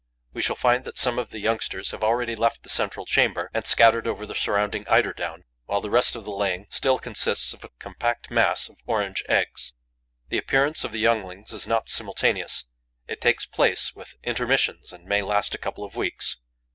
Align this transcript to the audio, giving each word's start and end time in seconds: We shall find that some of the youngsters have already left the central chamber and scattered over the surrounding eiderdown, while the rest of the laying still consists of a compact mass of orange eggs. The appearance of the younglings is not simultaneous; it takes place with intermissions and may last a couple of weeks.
We 0.33 0.41
shall 0.41 0.55
find 0.55 0.83
that 0.85 0.97
some 0.97 1.19
of 1.19 1.29
the 1.29 1.37
youngsters 1.37 1.91
have 1.91 2.03
already 2.03 2.35
left 2.35 2.63
the 2.63 2.69
central 2.69 3.05
chamber 3.05 3.51
and 3.53 3.67
scattered 3.67 4.07
over 4.07 4.25
the 4.25 4.33
surrounding 4.33 4.83
eiderdown, 4.89 5.43
while 5.65 5.79
the 5.79 5.91
rest 5.91 6.15
of 6.15 6.23
the 6.23 6.31
laying 6.31 6.65
still 6.71 6.97
consists 6.97 7.53
of 7.53 7.63
a 7.63 7.69
compact 7.77 8.31
mass 8.31 8.67
of 8.67 8.81
orange 8.87 9.23
eggs. 9.29 9.73
The 10.29 10.39
appearance 10.39 10.83
of 10.83 10.91
the 10.91 10.99
younglings 11.01 11.53
is 11.53 11.67
not 11.67 11.87
simultaneous; 11.87 12.65
it 13.07 13.21
takes 13.21 13.45
place 13.45 13.93
with 13.93 14.15
intermissions 14.23 14.91
and 14.91 15.05
may 15.05 15.21
last 15.21 15.53
a 15.53 15.59
couple 15.59 15.83
of 15.83 15.95
weeks. 15.95 16.37